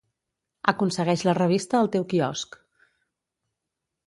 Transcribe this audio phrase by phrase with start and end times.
[0.71, 2.59] Aconsegueix la revista al teu quiosc